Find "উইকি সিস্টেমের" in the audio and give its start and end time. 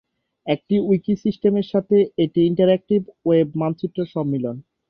0.87-1.67